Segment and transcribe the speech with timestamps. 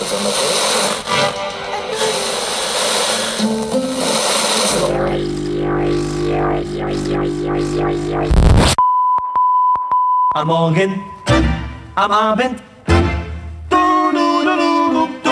[0.00, 0.06] Am
[10.46, 11.02] Morgen,
[11.96, 12.62] am Abend.
[13.68, 13.76] Du,
[14.10, 15.30] du, du, du, du, du.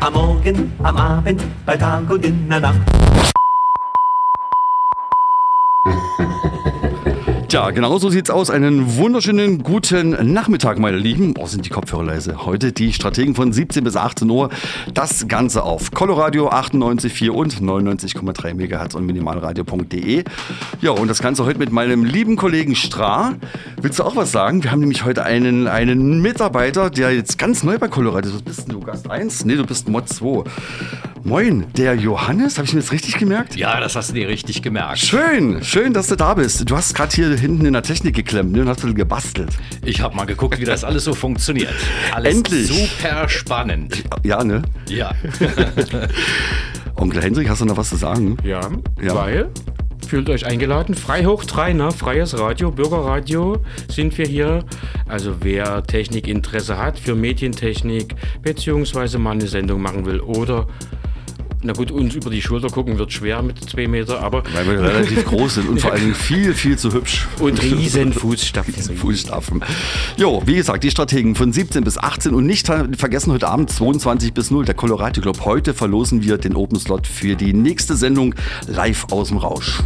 [0.00, 2.80] Am Morgen, am Abend, bei Tag und in der Nacht.
[7.50, 8.48] Tja, genau so sieht's aus.
[8.48, 11.34] Einen wunderschönen guten Nachmittag, meine Lieben.
[11.36, 12.46] Oh, sind die Kopfhörer leise.
[12.46, 14.50] Heute die Strategen von 17 bis 18 Uhr.
[14.94, 20.22] Das Ganze auf Coloradio 98,4 und 99,3 MHz und minimalradio.de.
[20.80, 23.34] Ja, und das Ganze heute mit meinem lieben Kollegen Stra.
[23.82, 24.62] Willst du auch was sagen?
[24.62, 28.36] Wir haben nämlich heute einen, einen Mitarbeiter, der jetzt ganz neu bei Coloradio ist.
[28.36, 28.78] Was bist du?
[28.78, 29.44] Gast 1?
[29.44, 30.44] Nee, du bist Mod 2.
[31.22, 33.54] Moin, der Johannes, habe ich mir das richtig gemerkt?
[33.54, 35.00] Ja, das hast du dir richtig gemerkt.
[35.00, 36.70] Schön, schön, dass du da bist.
[36.70, 39.50] Du hast gerade hier hinten in der Technik geklemmt ne, und hast ein bisschen gebastelt.
[39.84, 41.74] Ich habe mal geguckt, wie das alles so funktioniert.
[42.12, 42.66] Alles Endlich.
[42.68, 44.04] super spannend.
[44.22, 44.62] Ja, ne?
[44.88, 45.12] Ja.
[46.96, 48.36] Onkel Hendrik, hast du noch was zu sagen?
[48.44, 48.60] Ja,
[49.00, 49.14] Ja.
[49.14, 49.48] weil
[50.06, 50.94] fühlt euch eingeladen.
[50.96, 51.92] Frei hoch drei, ne?
[51.92, 54.64] freies Radio, Bürgerradio sind wir hier.
[55.06, 60.66] Also wer Technikinteresse hat für Medientechnik, beziehungsweise mal eine Sendung machen will oder
[61.62, 64.42] na gut, uns über die Schulter gucken wird schwer mit zwei Meter, aber.
[64.54, 67.28] Weil wir relativ groß sind und vor allem viel, viel zu hübsch.
[67.38, 68.74] Und riesen Fußstapfen.
[68.74, 69.62] riesen Fußstapfen.
[70.16, 74.32] Jo, wie gesagt, die Strategen von 17 bis 18 und nicht vergessen heute Abend 22
[74.32, 75.44] bis 0 der Colorado Club.
[75.44, 78.34] Heute verlosen wir den Open Slot für die nächste Sendung
[78.66, 79.82] live aus dem Rausch.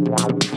[0.00, 0.47] Wow.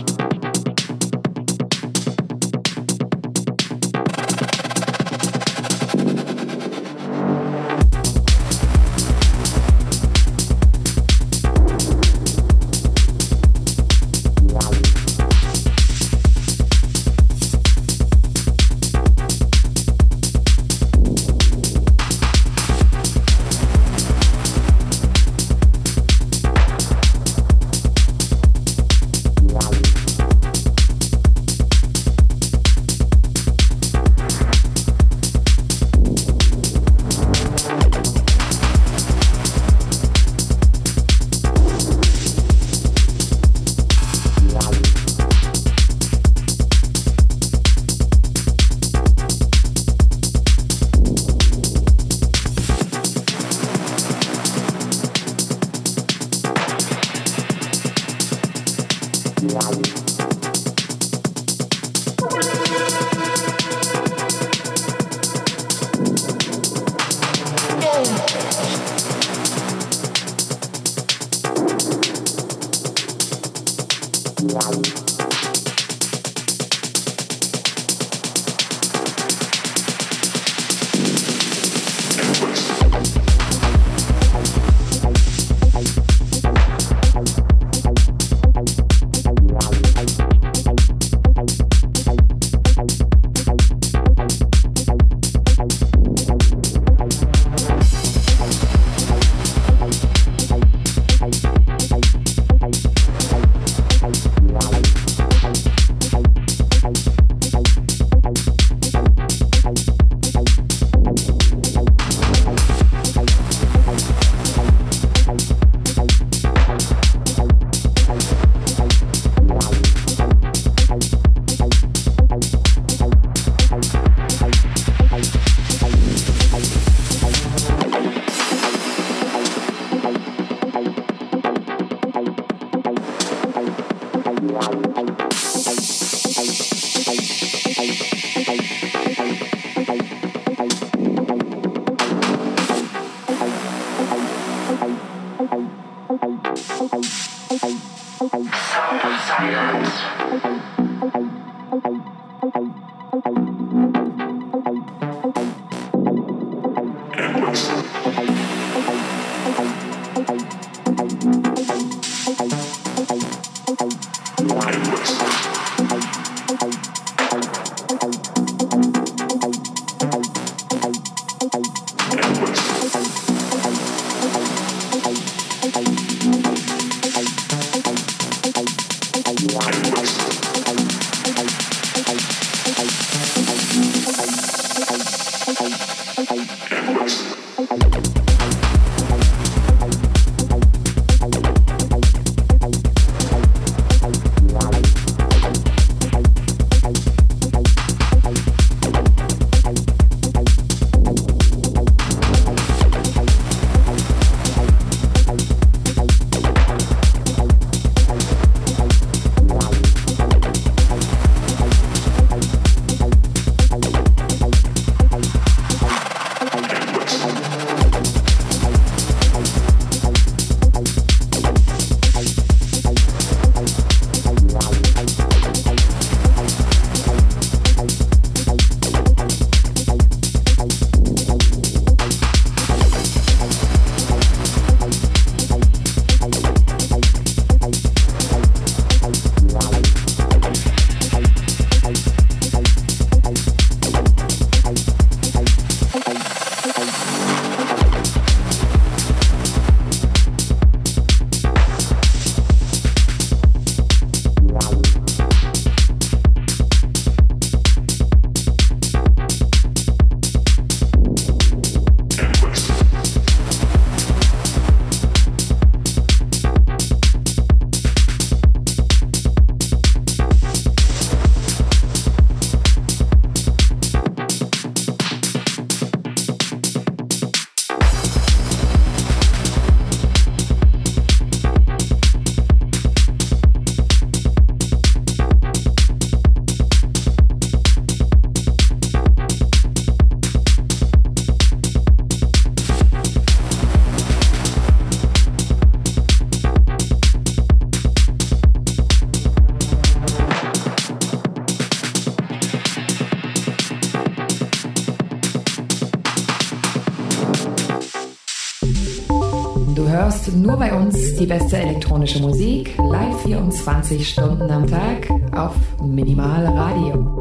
[310.52, 317.21] Nur bei uns die beste elektronische Musik, live 24 Stunden am Tag auf Minimal Radio.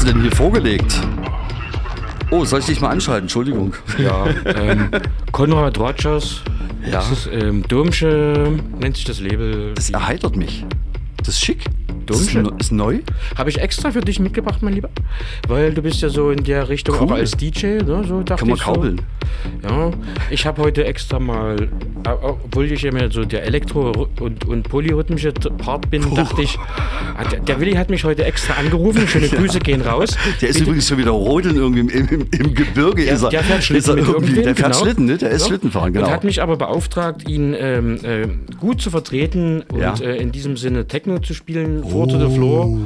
[0.00, 0.98] Hast du denn hier vorgelegt?
[2.30, 3.24] Oh, soll ich dich mal anschalten?
[3.24, 3.74] Entschuldigung.
[3.98, 4.88] Ja, ähm,
[5.30, 6.40] Konrad Rogers.
[6.86, 6.92] Ja.
[6.92, 9.74] Das ist ähm, Domsche, nennt sich das Label.
[9.74, 10.64] Das erheitert mich.
[11.18, 11.66] Das ist schick.
[11.66, 12.38] Ist, Domsche?
[12.38, 13.00] ne- ist neu.
[13.36, 14.88] Habe ich extra für dich mitgebracht, mein Lieber.
[15.48, 17.06] Weil du bist ja so in der Richtung Cool.
[17.08, 18.02] auch als DJ, ne?
[18.08, 18.72] So Kann man ich so.
[18.72, 19.02] kaubeln.
[19.70, 19.90] Ja,
[20.30, 21.68] ich habe heute extra mal,
[22.22, 26.58] obwohl ich ja mehr so der Elektro- und, und polyrhythmische Part bin, dachte ich,
[27.16, 29.06] ah, der, Willi hat mich heute extra angerufen.
[29.06, 30.16] Schöne Grüße gehen raus.
[30.40, 33.04] Der ist Bitte- übrigens schon wieder rodeln irgendwie im, im, im Gebirge.
[33.04, 34.78] der, ist er, der fährt ist Schlitten er mit irgendwie, Der fährt genau.
[34.84, 35.18] Schlitten, ne?
[35.18, 35.46] Der ist Ja.
[35.48, 36.06] Schlittenfahren, genau.
[36.06, 38.26] Und hat mich aber beauftragt, ihn ähm, äh,
[38.58, 39.94] gut zu vertreten und Ja.
[40.02, 42.78] äh, in diesem Sinne Techno zu spielen, Four to the Floor.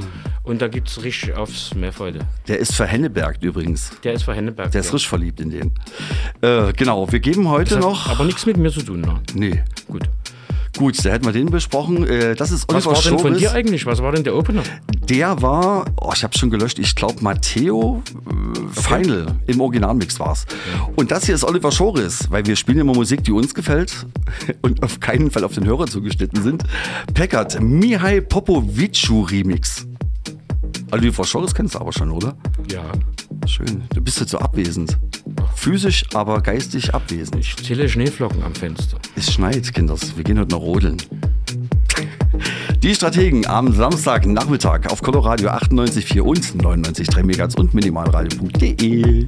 [0.45, 2.21] Und da gibt es richtig aufs Meer heute.
[2.49, 3.91] Der ist verhennebergt übrigens.
[4.05, 4.71] Der ist von Henneberg.
[4.71, 4.91] Der ist ja.
[4.91, 5.73] frisch verliebt in den.
[6.43, 8.11] Äh, genau, wir geben heute Das hat noch.
[8.11, 9.01] Aber nichts mit mir zu tun.
[9.01, 9.21] Ne?
[9.35, 9.65] nee.
[9.89, 10.03] Gut.
[10.77, 12.07] Gut, da hätten wir den besprochen.
[12.07, 13.39] Äh, das ist Was Oliver war denn von Schoris.
[13.39, 13.87] dir eigentlich?
[13.87, 14.63] Was war denn der Opener?
[15.09, 20.47] Der war, oh, ich habe schon gelöscht, ich glaube Matteo äh, Final im Originalmix war's.
[20.97, 24.05] Und das hier ist Oliver Schoris, weil wir spielen immer Musik, die uns gefällt
[24.63, 26.65] und auf keinen Fall auf den Hörer zugeschnitten sind.
[27.15, 29.87] Peckert, Mihai Popovicu Remix.
[30.91, 32.37] Oliver Schoris kennst du aber schon, oder?
[32.71, 32.83] Ja.
[33.47, 33.83] Schön.
[33.95, 34.99] Du bist jetzt so abwesend.
[35.55, 37.37] Physisch, aber geistig abwesend.
[37.37, 38.99] Ich zähle Schneeflocken am Fenster.
[39.17, 40.17] Es schneit, Kinders.
[40.17, 40.97] Wir gehen heute noch rodeln.
[42.83, 49.25] Die Strategen am Samstagnachmittag auf Coloradio 98,4 und 99,3 MHz und minimalradio.de.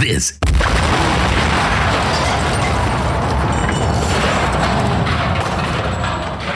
[0.00, 0.38] this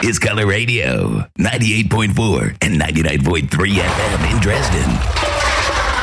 [0.03, 4.89] is Color Radio, 98.4 and 99.3 FM in Dresden.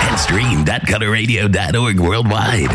[0.03, 2.71] And stream.colorradio.org worldwide.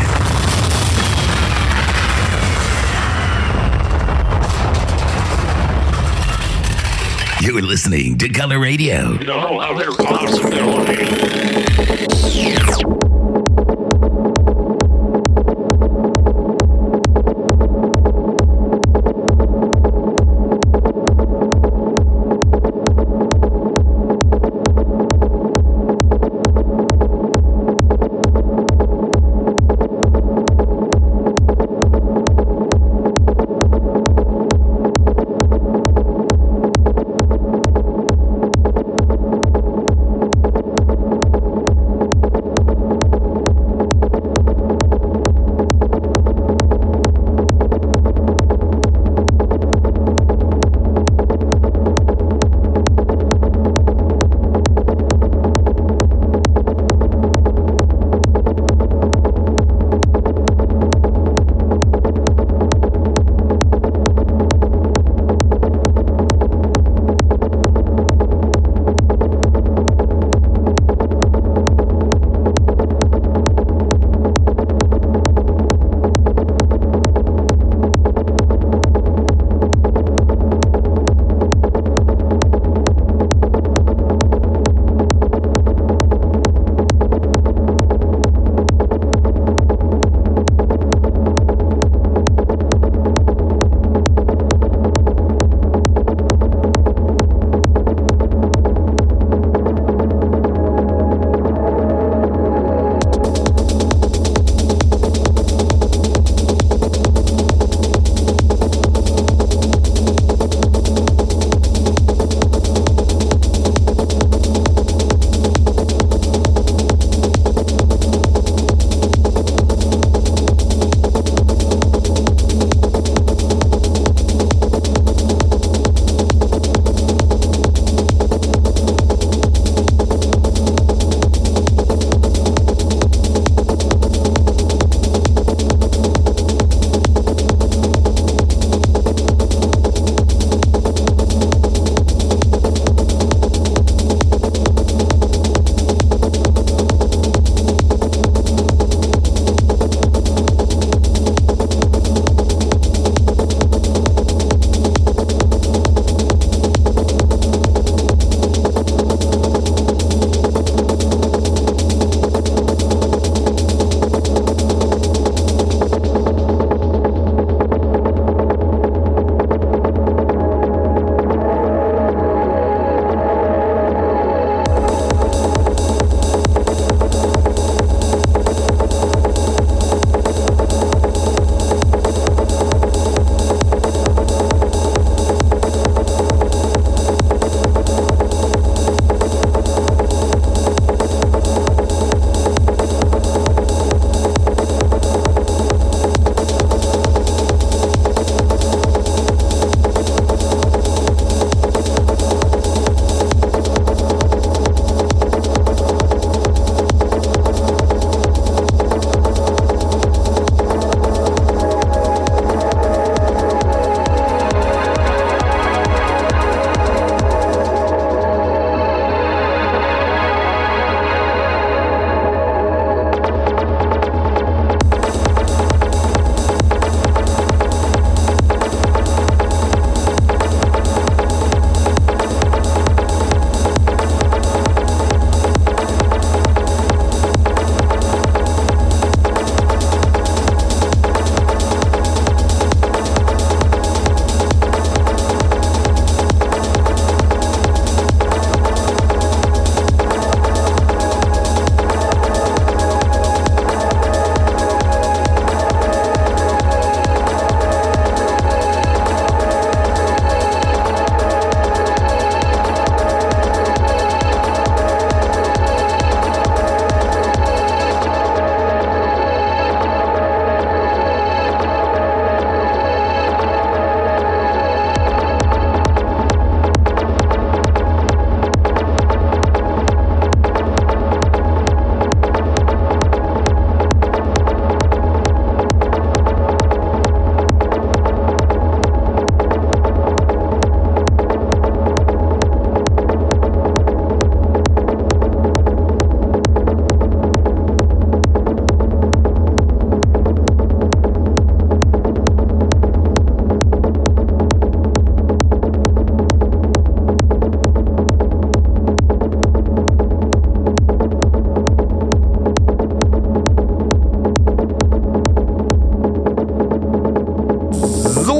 [7.40, 9.16] You're listening to Color Radio.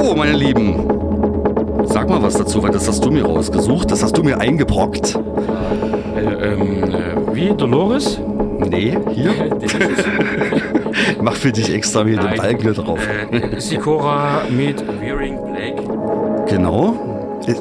[0.09, 0.73] So, meine Lieben.
[1.85, 3.91] Sag mal was dazu, weil das hast du mir rausgesucht.
[3.91, 5.15] Das hast du mir eingebrockt.
[6.15, 7.49] Äh, ähm, äh, wie?
[7.55, 8.19] Dolores?
[8.71, 9.29] Nee, hier.
[11.11, 12.37] Ich mach für dich extra wieder den.
[12.37, 12.99] Balken hier drauf.
[13.31, 16.47] Äh, Sikora mit Wearing Black.
[16.49, 16.95] Genau.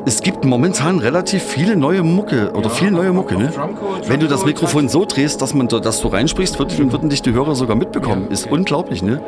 [0.06, 3.48] Es- gibt momentan relativ viele neue Mucke oder viel neue Mucke, ne?
[3.54, 7.10] Drumcode, Wenn du das Mikrofon so drehst, dass man da- dass du reinsprichst, würden, würden
[7.10, 8.28] dich die Hörer sogar mitbekommen.
[8.30, 9.20] Ist unglaublich, ne?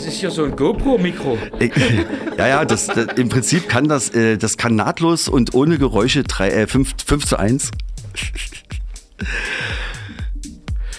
[0.00, 1.36] Das ist hier so ein GoPro-Mikro.
[1.58, 1.68] Äh,
[2.38, 6.22] Ja, ja, das, das, im Prinzip kann das, äh, das kann nahtlos und ohne Geräusche
[6.22, 7.70] 3, äh, 5, 5 zu 1.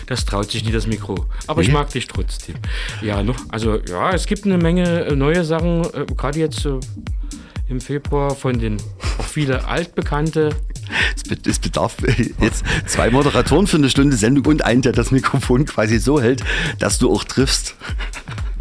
[0.06, 1.26] Das traut sich nie das Mikro.
[1.48, 2.56] Aber ich mag dich trotzdem.
[3.02, 6.80] Ja, noch, also ja, es gibt eine Menge äh, neue Sachen, äh, gerade jetzt äh,
[7.68, 8.78] im Februar von den
[9.18, 10.50] auch viele altbekannte.
[11.16, 14.92] Es, be- es bedarf äh, jetzt zwei Moderatoren für eine Stunde Sendung und einen, der
[14.92, 16.44] das Mikrofon quasi so hält,
[16.78, 17.76] dass du auch triffst.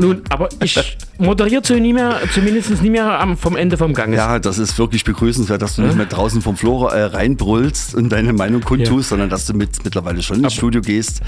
[0.00, 4.16] Nun, aber ich moderiere zu nie mehr, zumindest nie mehr am, vom Ende vom Ganges.
[4.16, 8.09] Ja, das ist wirklich begrüßenswert, dass du nicht mehr draußen vom Flora äh, reinbrüllst und
[8.11, 11.20] deine Meinung kundtust, sondern dass du mit, mittlerweile schon ins Studio gehst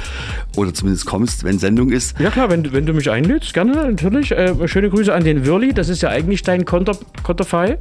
[0.56, 2.18] oder zumindest kommst, wenn Sendung ist.
[2.18, 4.32] Ja klar, wenn, du- wenn du mich einlädst, gerne, natürlich.
[4.32, 7.78] Äh, schöne Grüße an den Wirli, das ist ja eigentlich dein Konter, Konterfei.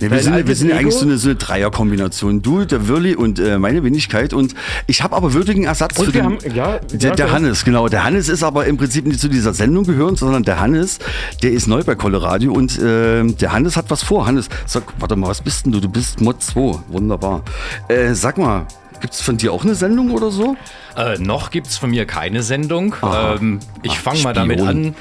[0.00, 2.42] Ja, wir, sind, wir sind ja eigentlich so eine, so eine Dreierkombination.
[2.42, 4.32] Du, der Wirli und äh, meine Wenigkeit.
[4.32, 4.54] Und
[4.86, 7.32] ich habe aber würdigen Ersatz Und für den, haben- ja, der, ja, der.
[7.32, 7.88] Hannes, genau.
[7.88, 10.98] Der Hannes ist aber im Prinzip nicht zu dieser Sendung gehörend, sondern der Hannes,
[11.42, 14.26] der ist neu bei Colorado und äh, der Hannes hat was vor.
[14.26, 15.80] Hannes, sag, warte mal, was bist denn du?
[15.80, 16.78] Du bist Mod 2.
[16.88, 17.42] Wunderbar.
[17.88, 18.66] Äh, sag mal,
[19.00, 20.56] gibt's von dir auch eine Sendung oder so?
[20.96, 22.94] Äh, noch gibt es von mir keine Sendung.
[23.02, 24.94] Ähm, ich fange mal damit an,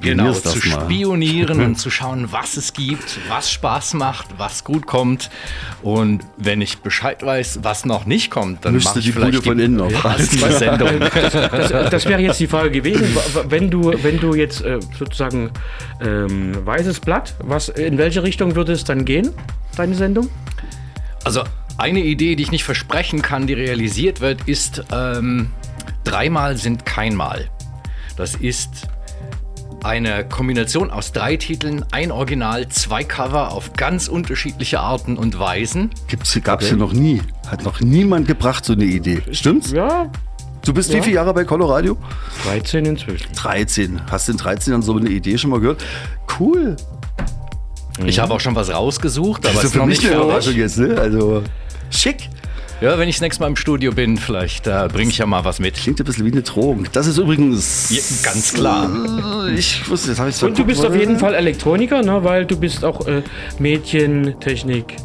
[0.00, 0.80] genau, das zu mal.
[0.84, 5.30] spionieren und zu schauen, was es gibt, was Spaß macht, was gut kommt.
[5.82, 9.58] Und wenn ich Bescheid weiß, was noch nicht kommt, dann ich die Bude vielleicht von
[9.58, 9.92] innen auf.
[9.92, 10.90] passende Sendung.
[11.10, 13.16] Das, das wäre jetzt die Frage gewesen,
[13.48, 15.50] wenn du, wenn du jetzt äh, sozusagen
[16.00, 19.30] ähm, weißes Blatt, was, in welche Richtung würde es dann gehen,
[19.76, 20.28] deine Sendung?
[21.24, 21.42] Also
[21.78, 25.50] eine Idee, die ich nicht versprechen kann, die realisiert wird, ist ähm,
[26.04, 27.48] dreimal sind kein Mal.
[28.16, 28.88] Das ist
[29.84, 35.90] eine Kombination aus drei Titeln, ein Original, zwei Cover auf ganz unterschiedliche Arten und Weisen.
[36.08, 37.22] Gibt's, gab's hier noch nie.
[37.48, 39.22] Hat noch niemand gebracht, so eine Idee.
[39.32, 39.70] Stimmt's?
[39.72, 40.10] Ja,
[40.62, 41.02] Du bist wie Ja.
[41.02, 41.96] viele Jahre bei Colorado?
[42.44, 43.32] 13 inzwischen.
[43.32, 44.02] 13.
[44.10, 45.82] Hast du in 13 Jahren so eine Idee schon mal gehört?
[46.38, 46.76] Cool.
[48.04, 50.22] Ich habe auch schon was rausgesucht, aber Das es ist für noch mich nicht eine
[50.22, 50.98] Überraschung jetzt, ne?
[50.98, 51.42] Also,
[51.88, 52.28] schick.
[52.80, 55.44] Ja, wenn ich das nächste Mal im Studio bin, vielleicht äh, bringe ich ja mal
[55.44, 55.74] was mit.
[55.74, 56.86] Klingt ein bisschen wie eine Drohung.
[56.92, 57.90] Das ist übrigens.
[57.90, 58.00] Ja,
[58.32, 58.90] ganz klar.
[59.48, 62.46] Äh, Ich wusste, jetzt habe ich Und du bist auf jeden Fall Elektroniker, ne, weil
[62.46, 63.22] du bist auch äh,
[63.58, 64.96] Mädchentechnik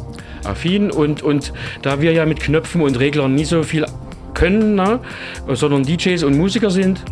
[0.44, 3.84] affin und, und da wir ja mit Knöpfen und Reglern nie so viel
[4.36, 5.00] können, ne,
[5.48, 7.02] sondern DJs und Musiker sind,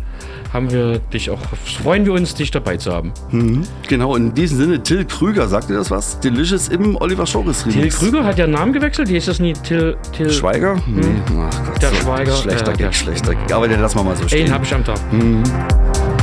[0.53, 3.11] haben wir dich auch, freuen wir uns, dich dabei zu haben.
[3.89, 6.19] Genau, in diesem Sinne, Till Krüger, sagt ihr das was?
[6.21, 7.99] Delicious im Oliver Schoris Till Remix.
[7.99, 9.51] Krüger hat ja Namen gewechselt, wie ist das nie?
[9.51, 10.75] Till, Till Schweiger?
[10.87, 11.01] Nee.
[11.37, 13.51] Ach Gott, Der so Schweiger, Schlechter äh, Gag, schlechter Gag.
[13.51, 14.45] Aber den lassen wir mal so stehen.
[14.45, 14.99] Den habe ich am Tag.
[15.11, 16.14] Thank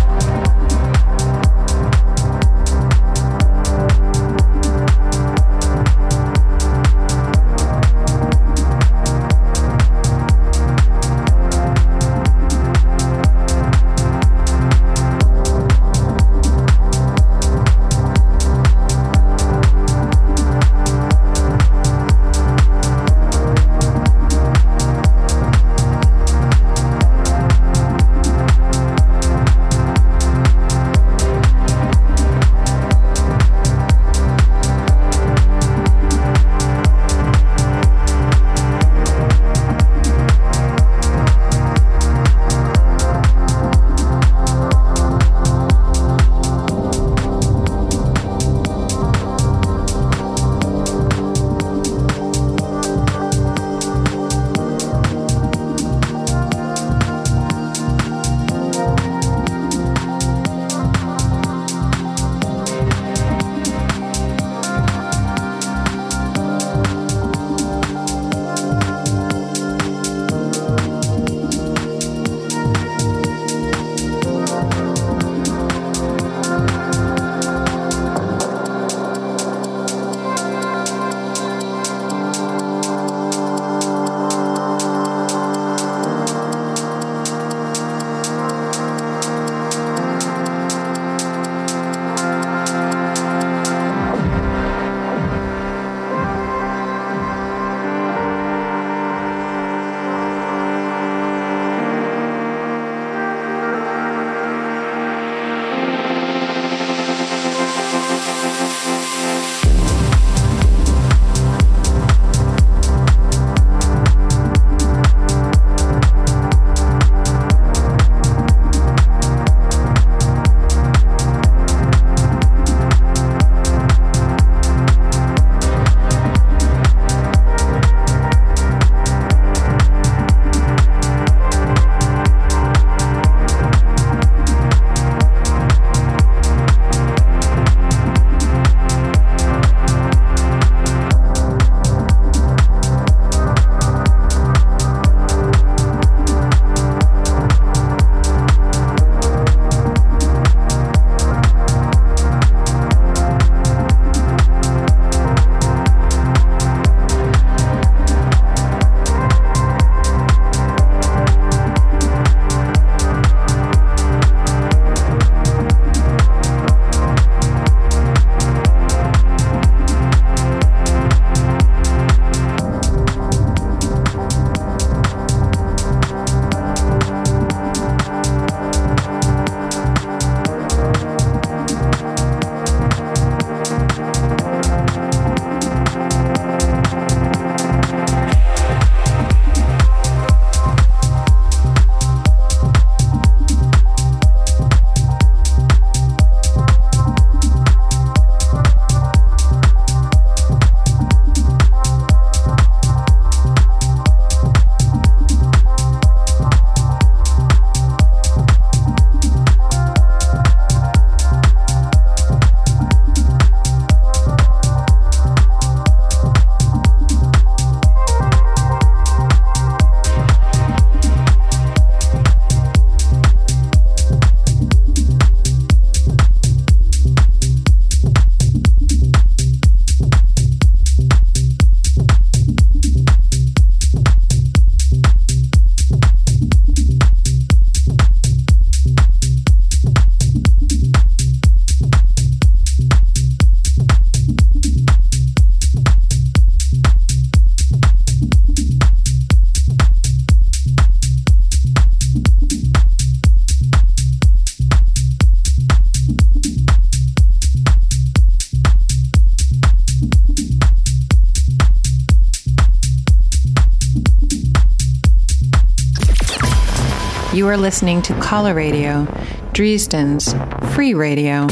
[267.43, 269.05] You are listening to Collar Radio,
[269.53, 270.33] Dresden's
[270.75, 271.49] free radio.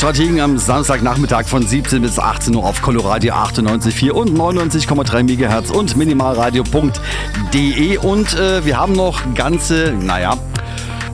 [0.00, 5.94] Strategen am Samstagnachmittag von 17 bis 18 Uhr auf Coloradio 98,4 und 99,3 MHz und
[5.94, 7.98] minimalradio.de.
[7.98, 10.38] Und äh, wir haben noch ganze, naja,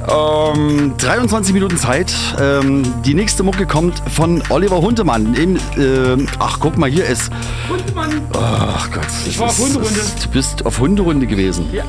[0.09, 2.14] ähm, 23 Minuten Zeit.
[2.41, 5.34] Ähm, die nächste Mucke kommt von Oliver Huntemann.
[5.34, 7.32] Im, ähm, ach, guck mal, hier ist.
[7.68, 8.22] Hundemann.
[8.34, 9.09] Ach Gott.
[9.26, 10.01] Ich war auf Hunderunde.
[10.22, 11.66] Du bist auf Hunderunde gewesen.
[11.72, 11.82] Ja.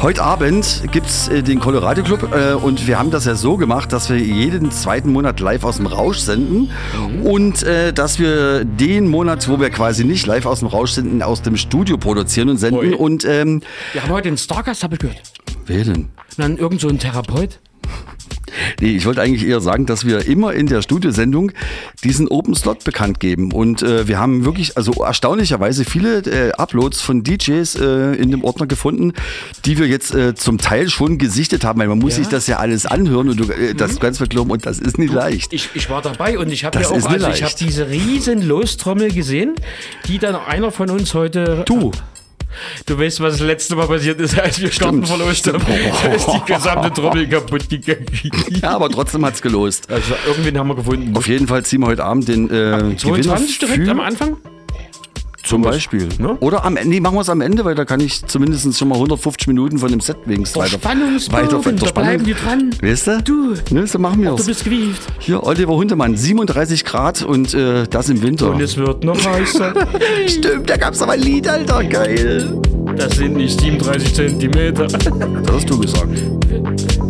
[0.00, 3.56] Heute Abend gibt es äh, den Colorado Club äh, und wir haben das ja so
[3.56, 6.70] gemacht, dass wir jeden zweiten Monat live aus dem Rausch senden
[7.22, 11.22] und äh, dass wir den Monat, wo wir quasi nicht live aus dem Rausch senden,
[11.22, 12.94] aus dem Studio produzieren und senden.
[12.94, 15.22] Und ähm, Wir haben heute einen Stargast, habe ich gehört.
[15.66, 16.10] wer denn?
[16.36, 17.60] Dann irgend so ein Therapeut.
[18.80, 21.50] Nee, ich wollte eigentlich eher sagen, dass wir immer in der Studiosendung
[22.04, 23.50] diesen Open Slot bekannt geben.
[23.52, 28.44] Und äh, wir haben wirklich, also erstaunlicherweise viele äh, Uploads von DJs äh, in dem
[28.44, 29.12] Ordner gefunden,
[29.64, 32.18] die wir jetzt äh, zum Teil schon gesichtet haben, weil man muss Ja.
[32.18, 35.12] sich das ja alles anhören und du, äh, das ganz verglauben und das ist nicht
[35.12, 35.52] leicht.
[35.52, 37.60] Ich, ich war dabei und ich habe ja auch, also ich habe leicht.
[37.60, 39.54] diese riesen Lostrommel gesehen,
[40.06, 41.64] die dann einer von uns heute.
[41.66, 41.90] Du.
[42.86, 45.64] Du weißt, was das letzte Mal passiert ist, als wir Starten verlost haben.
[46.02, 48.06] Da ist die gesamte Trommel kaputt gegangen.
[48.62, 49.90] Ja, aber trotzdem hat's gelost.
[49.90, 51.16] Also irgendwen haben wir gefunden.
[51.16, 54.36] Auf jeden Fall ziehen wir heute Abend den äh, 22 direkt für- am Anfang?
[55.44, 56.08] Zum Beispiel.
[56.18, 56.36] Ne?
[56.40, 58.88] Oder am Ende, nee, machen wir es am Ende, weil da kann ich zumindest schon
[58.88, 62.70] mal 150 Minuten von dem Set wegen Der Spannungsbogen, da bleiben die dran.
[62.82, 63.22] Weißt du?
[63.22, 63.54] Du.
[63.74, 64.46] Ne, so machen wir Du es.
[64.46, 65.02] bist gewieft.
[65.18, 68.50] Hier, Oliver Hundemann, 37 Grad und äh, das im Winter.
[68.52, 69.74] Und es wird noch heißer.
[70.26, 72.58] Stimmt, da gab's aber ein Lied, Alter, geil.
[72.96, 74.86] Das sind nicht 37 Zentimeter.
[74.86, 76.22] Das hast du gesagt.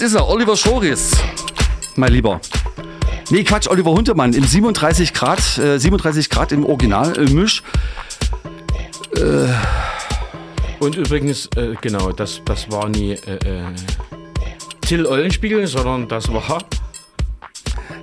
[0.00, 1.10] Das ist er, Oliver Schoris.
[1.94, 2.40] mein Lieber.
[3.28, 7.62] Nee, Quatsch, Oliver Huntemann im 37 Grad, äh, 37 Grad im Originalmisch.
[10.78, 13.64] Und übrigens, äh, genau, das, das war nie äh, äh,
[14.80, 16.48] Till Eulenspiegel, sondern das war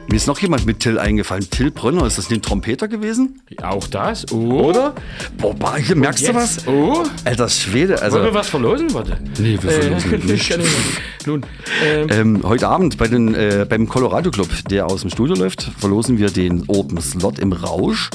[0.10, 1.50] Mir ist noch jemand mit Till eingefallen.
[1.50, 3.42] Till Brönner, ist das ein Trompeter gewesen?
[3.62, 4.32] auch das.
[4.32, 4.70] Oh.
[4.70, 4.94] Oder?
[5.38, 6.66] Boah, hier merkst du was?
[6.66, 7.04] Oh.
[7.26, 8.18] Alter Schwede, also.
[8.18, 8.94] Wollen wir was verlosen?
[8.94, 9.18] Warte.
[9.38, 10.50] Nee, wir verlosen Äh, nicht.
[10.50, 11.28] kann ich nicht.
[11.28, 11.46] Nun,
[11.84, 15.64] ähm, Ähm, heute Abend bei den, äh, beim Colorado Club, der aus dem Studio läuft,
[15.78, 18.10] verlosen wir den Open Slot im Rausch.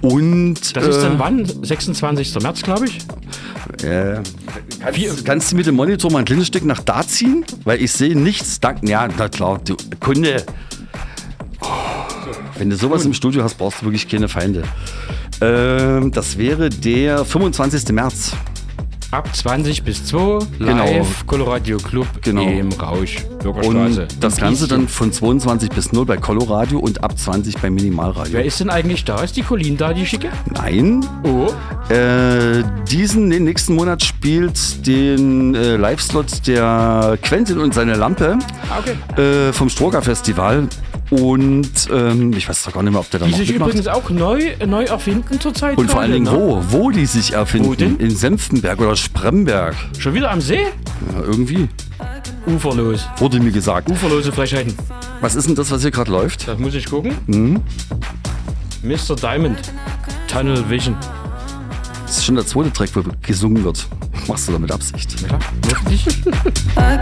[0.00, 1.44] Und das ist äh, dann wann?
[1.44, 2.40] 26.
[2.42, 2.98] März, glaube ich.
[3.84, 4.20] Äh,
[4.80, 7.44] kannst, kannst du mit dem Monitor mal ein kleines Stück nach da ziehen?
[7.64, 8.60] Weil ich sehe nichts.
[8.60, 10.44] Dank, ja, na klar, du Kunde.
[12.62, 14.62] Wenn du sowas im Studio hast, brauchst du wirklich keine Feinde.
[15.40, 17.88] Ähm, das wäre der 25.
[17.92, 18.34] März.
[19.10, 20.84] Ab 20 bis 2 Genau.
[20.84, 22.46] live Colorado Club Genau.
[22.48, 24.06] im Rausch, Und Bürgerstraße.
[24.20, 28.34] das Im Ganze dann von 22 bis 0 bei Colorado und ab 20 bei Minimalradio.
[28.34, 29.20] Wer ist denn eigentlich da?
[29.24, 30.28] Ist die Colleen da, die schicke?
[30.54, 31.48] Nein, Oh.
[31.92, 38.38] Äh, diesen, den nächsten Monat spielt den äh, Live-Slot der Quentin und seine Lampe
[38.70, 39.20] Ah, okay.
[39.20, 40.68] äh, vom Stroger Festival.
[41.12, 43.68] Und ähm, ich weiß doch gar nicht mehr, ob der da Die noch sich mitmacht.
[43.72, 45.76] übrigens auch neu, neu erfinden zurzeit.
[45.76, 46.32] Und vor allen Dingen ne?
[46.32, 46.64] wo?
[46.70, 47.68] Wo die sich erfinden?
[47.68, 47.98] Wo denn?
[47.98, 49.76] In Senftenberg oder Spremberg.
[49.98, 50.62] Schon wieder am See?
[50.62, 51.68] Ja, irgendwie.
[52.46, 53.06] Uferlos.
[53.18, 53.90] Wurde mir gesagt.
[53.90, 54.74] Uferlose Frechheiten.
[55.20, 56.48] Was ist denn das, was hier gerade läuft?
[56.48, 57.12] Das muss ich gucken.
[57.26, 57.60] Mhm.
[58.82, 59.14] Mr.
[59.14, 59.58] Diamond.
[60.28, 60.96] Tunnel Vision.
[62.06, 63.86] Das ist schon der zweite Track, wo gesungen wird.
[64.26, 65.14] Machst du da mit Absicht?
[65.20, 65.38] Ja,
[65.68, 66.06] wirklich?
[66.78, 66.98] I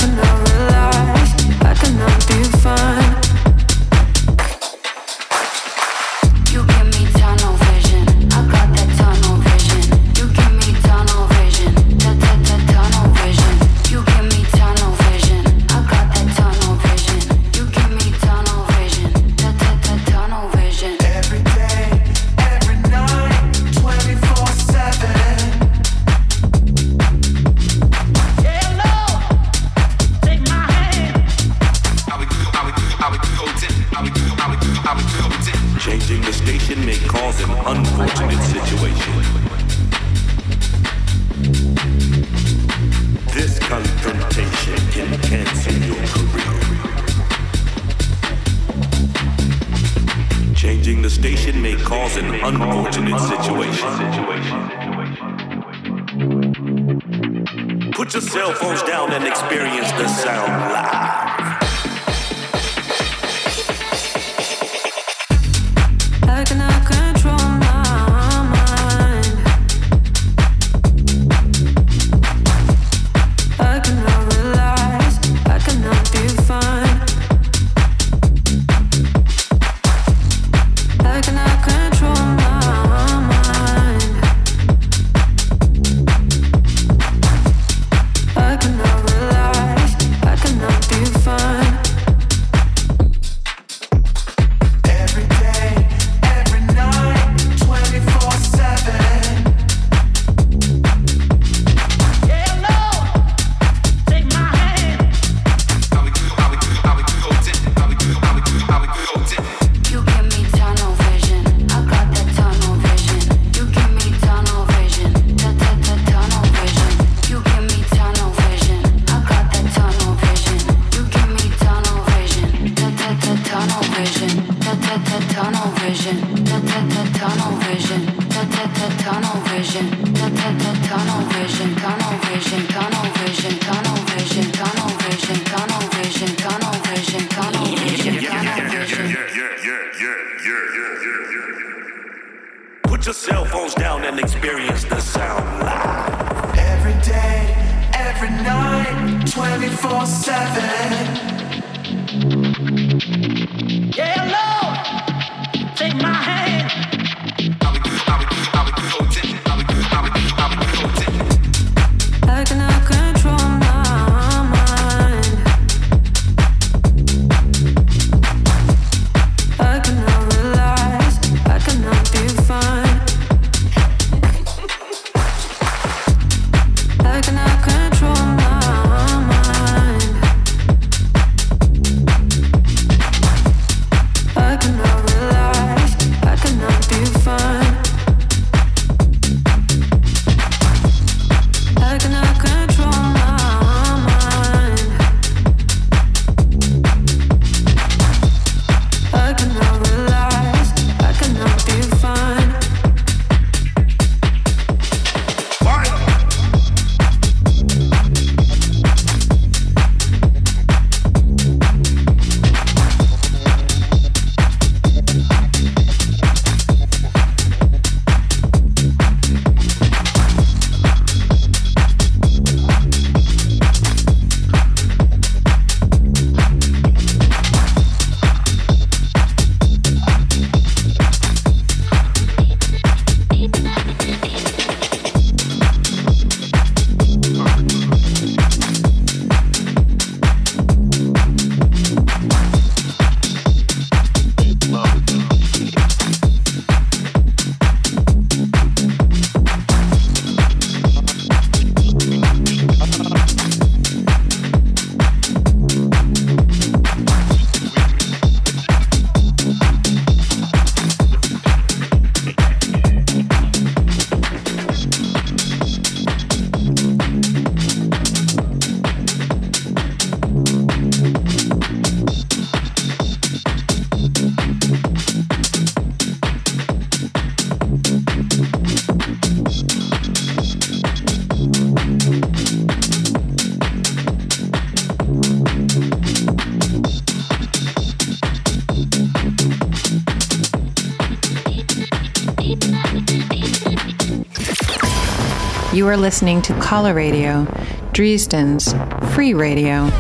[295.91, 297.47] are listening to Color Radio,
[297.93, 298.73] Dresden's
[299.13, 299.91] free radio.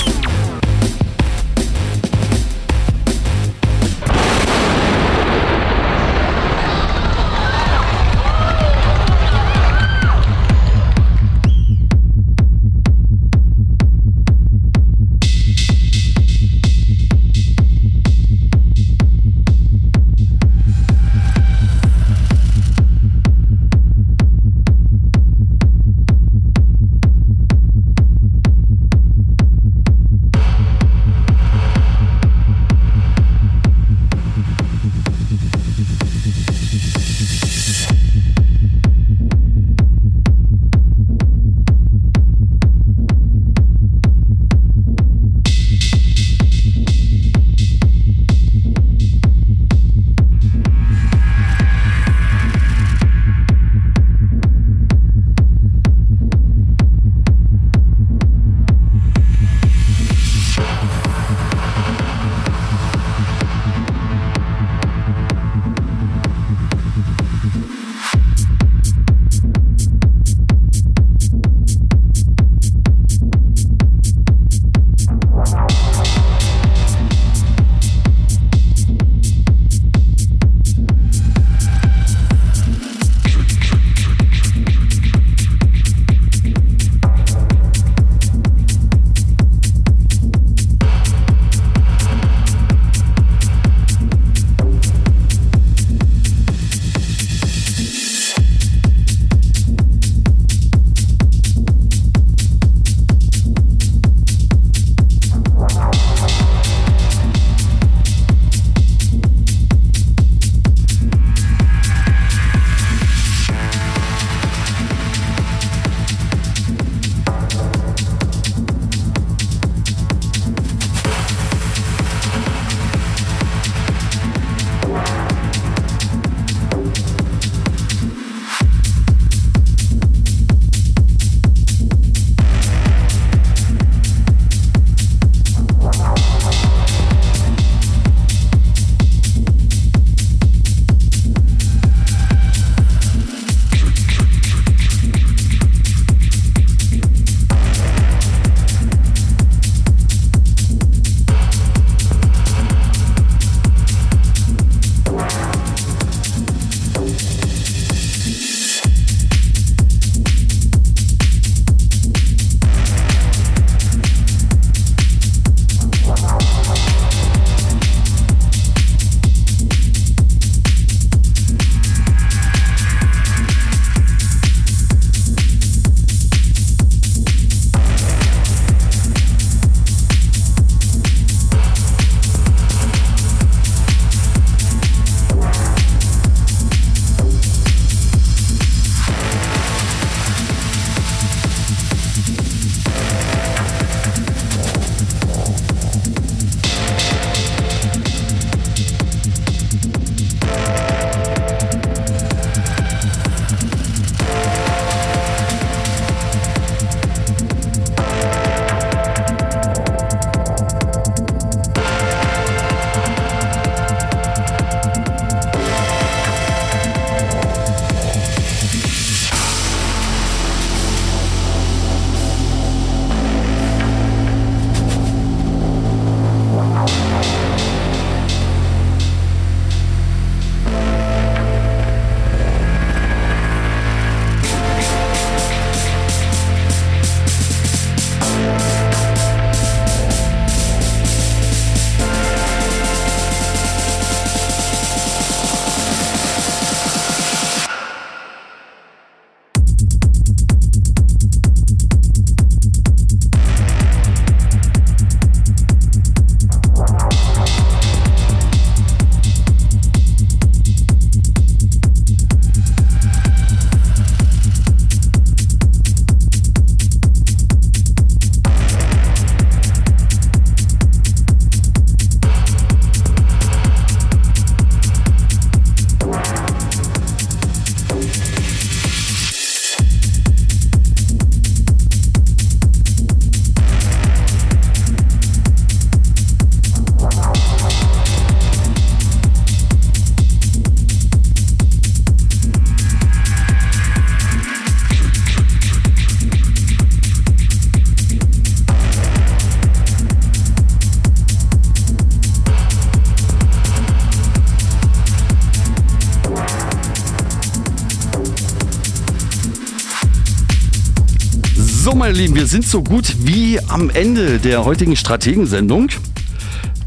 [312.10, 315.90] Meine Lieben, wir sind so gut wie am Ende der heutigen Strategensendung.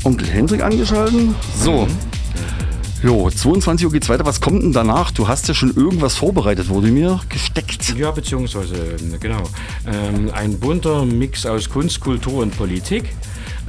[0.03, 1.33] Onkel Hendrik angeschalten.
[1.57, 1.87] So.
[3.01, 4.25] Jo, 22 Uhr geht's weiter.
[4.25, 5.11] Was kommt denn danach?
[5.11, 7.95] Du hast ja schon irgendwas vorbereitet, wurde mir gesteckt.
[7.97, 9.43] Ja, beziehungsweise, genau.
[9.87, 13.15] Ähm, ein bunter Mix aus Kunst, Kultur und Politik.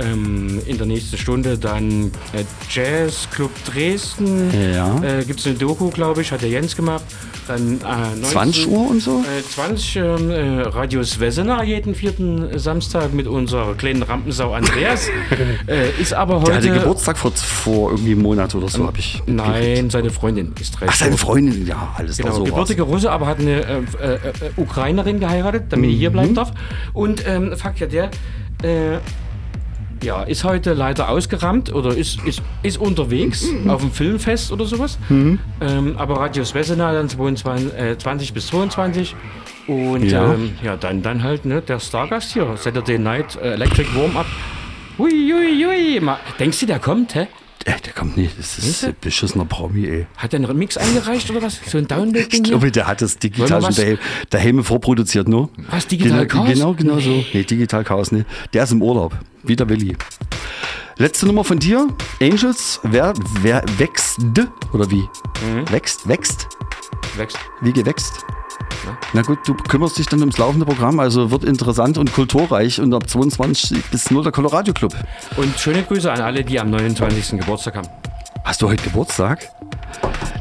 [0.01, 4.51] Ähm, in der nächsten Stunde dann äh, Jazz Club Dresden.
[4.75, 5.01] Ja.
[5.05, 7.05] Äh, Gibt es eine Doku, glaube ich, hat der Jens gemacht.
[7.47, 9.21] Dann, äh, 19 20 Uhr und so?
[9.21, 15.09] Äh, 20 ähm, äh, Radio Svesena jeden vierten Samstag mit unserer kleinen Rampensau Andreas.
[15.67, 16.61] äh, ist aber heute.
[16.61, 19.23] Der hatte Geburtstag vor, vor irgendwie einem Monat oder so, habe ich.
[19.27, 20.89] Nein, seine Freundin ist 30.
[20.89, 24.15] Ach, seine Freundin, ja, alles Genau, da so gebürtige Russe, aber hat eine äh, äh,
[24.15, 24.21] äh,
[24.57, 26.15] Ukrainerin geheiratet, damit die hier Mhm.
[26.15, 26.53] bleiben darf.
[26.93, 28.11] Und ähm, Fakt ja der,
[28.63, 28.99] äh,
[30.05, 34.99] ja, ist heute leider ausgerammt oder ist, ist, ist unterwegs auf dem Filmfest oder sowas.
[35.09, 35.39] Mhm.
[35.61, 39.17] Ähm, aber Radio Svesena dann 22, äh, 20 bis 22.
[39.67, 40.35] Und Ja.
[40.35, 44.27] ähm, ja dann, dann halt ne, der Stargast hier, Saturday Night äh, Electric Warm-Up.
[44.99, 46.01] Hui, hui, hui.
[46.01, 47.27] Ma- Denkst du, der kommt, hä?
[47.67, 48.39] Äh, der kommt nicht.
[48.39, 50.07] Das ist ein beschissener Promi, ey.
[50.19, 51.61] Hat der einen Remix eingereicht oder was?
[51.67, 53.99] So ein Download-Ding Ich glaube, der hat das digital Wollen wir schon was-
[54.31, 55.49] daheim, daheim vorproduziert, nur.
[55.71, 56.55] Was, Digital genau, Chaos?
[56.55, 57.25] Genau, genau so.
[57.33, 58.27] Nee, Digital Chaos, ne.
[58.53, 59.17] Der ist im Urlaub.
[59.43, 59.97] Wie der Willi.
[60.99, 61.89] Letzte Nummer von dir.
[62.21, 64.19] Angels, wer, wer wächst?
[64.73, 65.03] Oder wie?
[65.71, 66.47] Wächst, wächst?
[67.17, 67.39] Wächst.
[67.63, 68.13] Wie gewächst?
[69.13, 72.93] Na gut, du kümmerst dich dann ums laufende Programm, also wird interessant und kulturreich und
[72.95, 74.95] ab 22 bis 0 der Colorado Club.
[75.37, 77.39] Und schöne Grüße an alle, die am 29.
[77.39, 77.89] Geburtstag haben.
[78.45, 79.49] Hast du heute Geburtstag?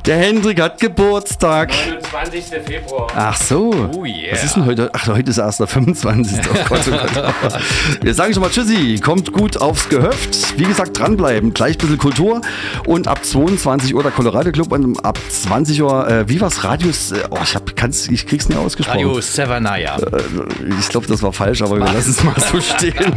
[0.06, 1.72] Der Hendrik hat Geburtstag.
[2.12, 2.62] 29.
[2.66, 3.08] Februar.
[3.16, 3.74] Ach so.
[3.96, 4.34] Oh yeah.
[4.34, 4.90] Was ist denn heute?
[4.92, 6.40] Ach, heute ist erst der 25.
[6.40, 7.60] Oh Gott, oh Gott.
[8.02, 9.00] Wir sagen schon mal Tschüssi.
[9.02, 10.60] Kommt gut aufs Gehöft.
[10.60, 11.54] Wie gesagt, dranbleiben.
[11.54, 12.42] Gleich ein bisschen Kultur.
[12.86, 16.66] Und ab 22 Uhr der Colorado Club und ab 20 Uhr, äh, wie war's?
[16.66, 19.00] Radius, äh, oh, ich, hab, kann's, ich krieg's nicht ausgesprochen.
[19.00, 19.96] Radio Savannaya.
[19.96, 20.22] Äh,
[20.80, 23.16] ich glaube, das war falsch, aber wir lassen es mal so stehen.